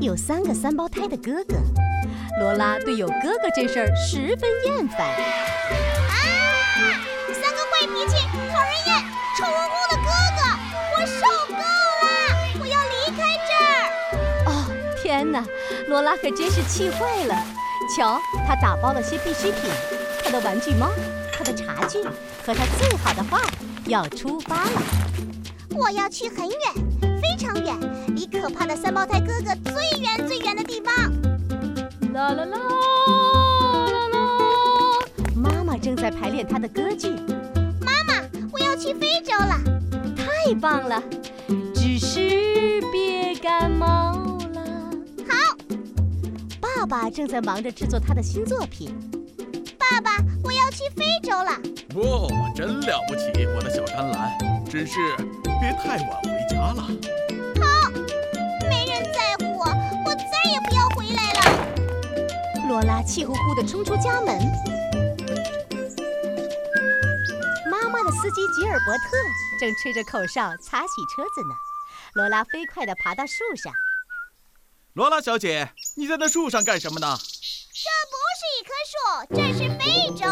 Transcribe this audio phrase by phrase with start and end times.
[0.00, 1.56] 有三个三胞胎的哥哥。
[2.38, 5.00] 罗拉对有哥哥这事儿十分厌烦。
[5.00, 6.14] 啊！
[7.32, 8.16] 三个坏脾气、
[8.52, 9.04] 讨人厌、
[9.38, 10.40] 臭烘烘的哥哥，
[10.96, 12.06] 我受够了！
[12.60, 13.66] 我要离开这儿。
[14.46, 14.48] 哦，
[15.02, 15.44] 天哪！
[15.88, 17.34] 罗拉可真是气坏了。
[17.96, 19.70] 瞧，他打包了些必需品，
[20.22, 20.90] 他的玩具猫，
[21.32, 22.02] 他的茶具
[22.44, 23.40] 和他最好的画，
[23.86, 24.82] 要出发了。
[25.70, 26.58] 我要去很远，
[27.00, 27.15] 非
[27.46, 27.78] 常远，
[28.16, 30.92] 离可怕的三胞胎哥哥最远最远的地方。
[32.12, 34.18] 啦啦啦啦啦！
[35.36, 37.10] 妈妈正在排练她的歌剧。
[37.80, 38.20] 妈妈，
[38.52, 39.60] 我要去非洲了。
[40.16, 41.00] 太棒了！
[41.72, 44.90] 只是别感冒了。
[45.28, 45.56] 好。
[46.60, 48.92] 爸爸正在忙着制作他的新作品。
[49.78, 51.52] 爸爸，我要去非洲了。
[51.94, 54.36] 哦，真了不起，我的小甘蓝。
[54.68, 54.98] 只是
[55.60, 56.88] 别太晚回家了。
[62.68, 64.36] 罗拉气呼呼地冲出家门，
[67.70, 69.02] 妈妈的司机吉尔伯特
[69.60, 71.54] 正吹着口哨擦洗车子呢。
[72.14, 73.72] 罗拉飞快地爬到树上。
[74.94, 77.16] 罗拉小姐，你在那树上干什么呢？
[77.16, 78.96] 这不是一棵树，
[79.36, 80.26] 这是非洲。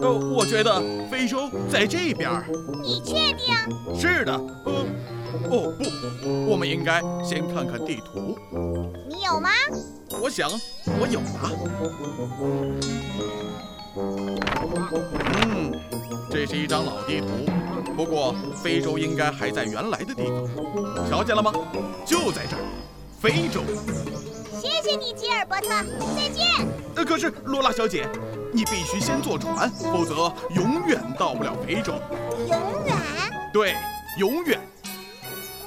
[0.00, 2.30] 呃，我觉得非洲在这边。
[2.80, 3.56] 你确定？
[3.98, 4.32] 是的。
[4.32, 4.86] 呃，
[5.50, 5.74] 哦
[6.22, 8.38] 不，我们应该先看看地图。
[9.08, 9.50] 你有吗？
[10.22, 10.48] 我想
[10.86, 11.50] 我有了。
[15.48, 15.74] 嗯，
[16.30, 17.26] 这是一张老地图，
[17.96, 21.10] 不过非洲应该还在原来的地方。
[21.10, 21.52] 瞧见了吗？
[22.06, 22.62] 就在这儿，
[23.20, 23.62] 非洲。
[24.60, 25.70] 谢谢你，吉尔伯特。
[26.14, 26.46] 再见。
[26.94, 28.08] 呃，可是罗拉小姐，
[28.52, 31.94] 你必须先坐船，否则永远到不了非洲。
[32.48, 32.96] 永远？
[33.52, 33.74] 对，
[34.18, 34.60] 永远。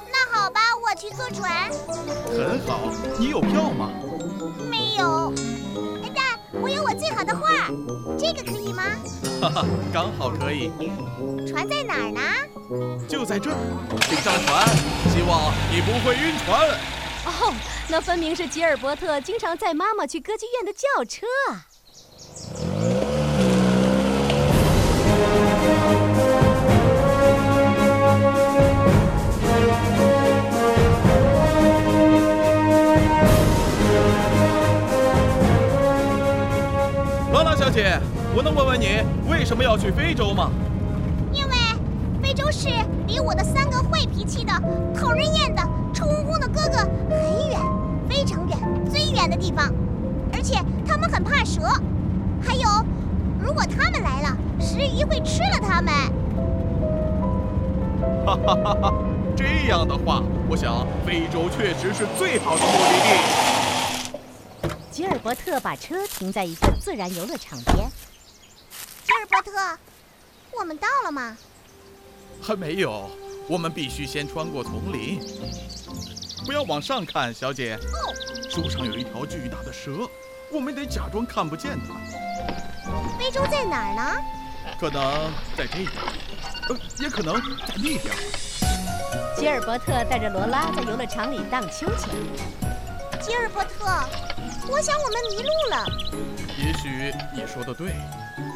[0.10, 1.70] 那好吧，我去坐船。
[2.30, 2.80] 很好，
[3.20, 3.92] 你有票吗？
[4.96, 5.34] 没有，
[6.16, 7.68] 但我有我最好的画，
[8.18, 8.84] 这个可以吗？
[9.42, 10.72] 哈哈，刚好可以。
[11.46, 12.22] 船在哪儿呢？
[13.06, 13.58] 就在这儿，
[14.08, 14.66] 请上船。
[15.12, 16.70] 希望你不会晕船。
[17.26, 17.54] 哦，
[17.90, 21.68] 那分明是吉尔伯特经常载妈妈去歌剧院的轿车啊。
[37.76, 38.00] 姐，
[38.34, 40.50] 我能问问你为什么要去非洲吗？
[41.34, 41.54] 因为
[42.24, 42.70] 非洲是
[43.06, 44.54] 离我的三个坏脾气的、
[44.98, 45.62] 讨人厌的、
[45.94, 46.78] 臭烘烘的哥哥
[47.10, 47.60] 很远、
[48.08, 48.58] 非常远、
[48.90, 49.70] 最远的地方，
[50.32, 51.64] 而且他们很怕蛇。
[52.42, 52.64] 还有，
[53.44, 55.94] 如果他们来了，食鱼会吃了他们。
[58.26, 58.94] 哈哈哈哈！
[59.36, 63.65] 这样的话，我想非洲确实是最好的目的地。
[64.96, 67.86] 吉尔伯特把车停在一个自然游乐场边。
[69.04, 69.78] 吉尔伯特，
[70.58, 71.36] 我们到了吗？
[72.42, 73.12] 还没有，
[73.50, 75.20] 我们必须先穿过丛林。
[76.46, 77.76] 不要往上看，小姐。
[77.76, 78.16] 哦。
[78.50, 80.10] 树上有一条巨大的蛇，
[80.50, 81.94] 我们得假装看不见它。
[83.20, 84.22] 非洲在哪儿呢？
[84.80, 85.92] 可能在这边，
[86.70, 88.02] 呃，也可能在那边。
[89.36, 92.16] 吉尔伯特带着罗拉在游乐场里荡秋千。
[93.18, 93.86] 吉尔伯特。
[94.68, 95.86] 我想我们迷路了。
[96.58, 97.94] 也许你说的对，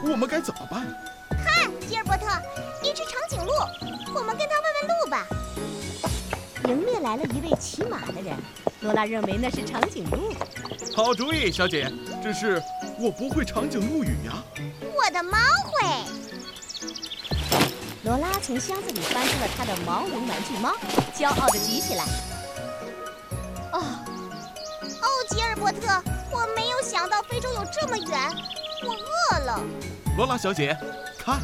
[0.03, 0.87] 我们该怎么办？
[1.43, 2.25] 看，吉尔伯特，
[2.83, 3.51] 一只长颈鹿，
[4.13, 5.27] 我们跟他问问路吧。
[6.67, 8.35] 迎面来了一位骑马的人，
[8.81, 10.33] 罗拉认为那是长颈鹿。
[10.95, 11.91] 好主意，小姐。
[12.21, 12.61] 只是
[12.99, 14.43] 我不会长颈鹿语呀。
[14.81, 15.87] 我的猫会。
[18.03, 20.73] 罗拉从箱子里翻出了她的毛绒玩具猫，
[21.15, 22.03] 骄傲地举起来。
[27.39, 28.19] 非洲有这么远，
[28.83, 29.61] 我饿了。
[30.17, 30.77] 罗拉小姐，
[31.17, 31.39] 看，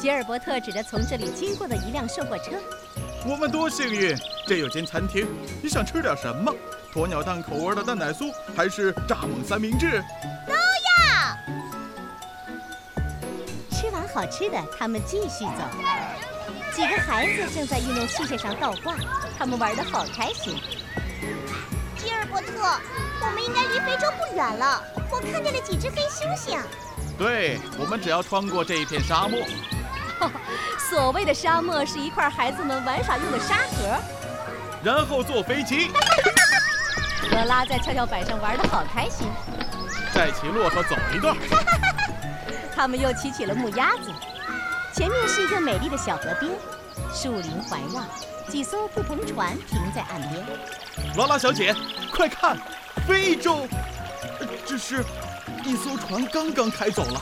[0.00, 2.52] 吉尔伯特指着从这里经过的一辆售货车。
[3.26, 4.16] 我们多幸运，
[4.46, 5.26] 这有间餐厅。
[5.62, 6.50] 你想吃点什么？
[6.94, 10.02] 鸵鸟蛋口味的蛋奶酥，还是蚱蜢三明治？
[10.46, 11.36] 都要。
[13.72, 15.68] 吃完好吃的，他们继续走。
[16.74, 18.96] 几个孩子正在运动器械上倒挂，
[19.38, 20.58] 他们玩得好开心。
[23.20, 24.82] 我们应该离非洲不远了。
[25.10, 26.58] 我看见了几只黑猩猩。
[27.16, 29.40] 对，我们只要穿过这一片沙漠。
[30.90, 33.98] 所谓的沙漠是一块孩子们玩耍用的沙盒。
[34.82, 35.90] 然后坐飞机。
[37.30, 39.26] 罗拉在跷跷板上玩的好开心。
[40.12, 41.36] 再骑骆驼走一段。
[42.74, 44.12] 他们又骑起了木鸭子。
[44.92, 46.52] 前面是一个美丽的小河边，
[47.12, 48.04] 树林环绕，
[48.48, 50.44] 几艘不篷船停在岸边。
[51.16, 51.74] 劳拉小姐，
[52.12, 52.56] 快看，
[53.06, 53.66] 非洲！
[54.66, 55.04] 只是，
[55.64, 57.20] 一艘船刚刚开走了。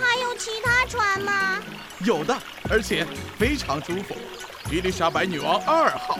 [0.00, 1.58] 还有其他船吗？
[2.04, 2.36] 有的，
[2.70, 3.06] 而且
[3.38, 4.16] 非常舒服。
[4.70, 6.18] 伊丽莎白女王二号。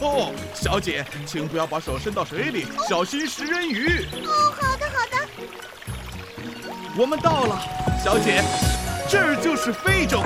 [0.00, 4.06] 哦，小姐，请不要把手伸到水里，小心食人鱼。
[4.24, 5.28] 哦，好的，好的。
[6.96, 7.60] 我们到了，
[8.02, 8.42] 小姐，
[9.08, 10.22] 这儿就是非洲。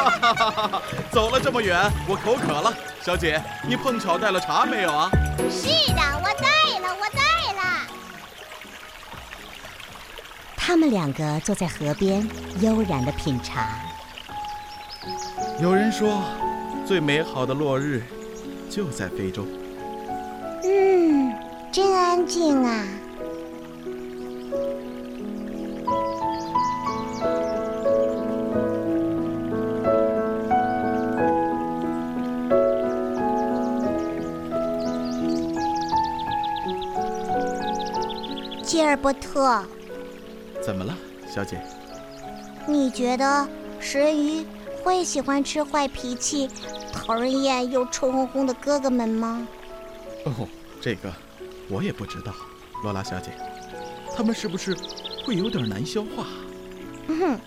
[0.00, 0.34] 自由。
[0.34, 2.72] 哇，走了这么远，我口渴了。
[3.02, 5.10] 小姐，你碰巧带了茶没有啊？
[5.50, 6.46] 是的，我带
[6.80, 7.20] 了，我带
[7.54, 7.86] 了。
[10.56, 12.28] 他们两个坐在河边，
[12.60, 13.80] 悠然的品茶。
[15.60, 16.22] 有人说，
[16.86, 18.02] 最美好的落日
[18.70, 19.46] 就在非洲。
[20.62, 21.34] 嗯，
[21.72, 22.84] 真安静啊。
[38.70, 39.64] 吉尔伯特，
[40.62, 40.96] 怎么了，
[41.26, 41.60] 小姐？
[42.68, 43.48] 你觉得
[43.80, 44.46] 食人鱼
[44.80, 46.48] 会喜欢吃坏脾气、
[46.92, 49.44] 讨人厌又臭烘烘的哥哥们吗？
[50.24, 50.46] 哦，
[50.80, 51.12] 这个
[51.68, 52.32] 我也不知道，
[52.84, 53.32] 罗拉小姐，
[54.16, 54.76] 他们是不是
[55.26, 56.24] 会有点难消化？
[57.08, 57.40] 嗯哼，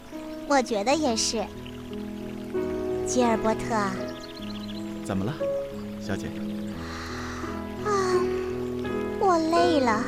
[0.49, 1.41] 我觉得也是。
[3.07, 3.61] 吉尔伯特，
[5.05, 5.33] 怎么了，
[6.05, 6.27] 小姐？
[7.85, 7.87] 啊，
[9.21, 10.03] 我累了。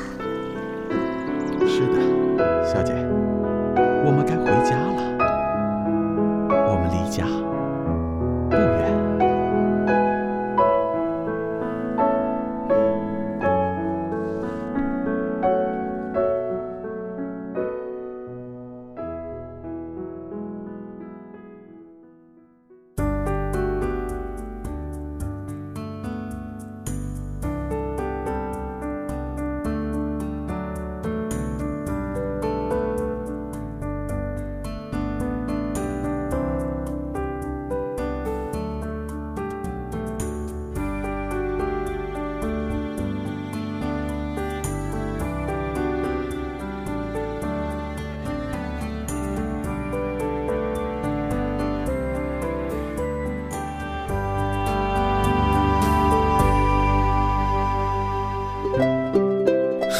[1.68, 2.94] 是的，小姐，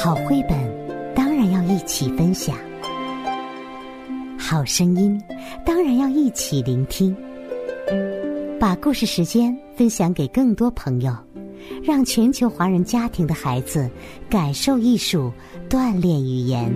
[0.06, 0.56] 好绘本
[1.16, 2.56] 当然要一起分享，
[4.38, 5.20] 好声音
[5.64, 7.12] 当然要一起聆听。
[8.60, 11.12] 把故事时间分享给更多朋友，
[11.82, 13.90] 让全球华人家庭的孩子
[14.30, 15.32] 感受艺术，
[15.68, 16.72] 锻炼语言。